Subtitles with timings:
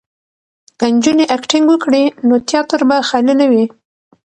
[0.77, 3.65] که نجونې اکټینګ وکړي نو تیاتر به خالي نه وي.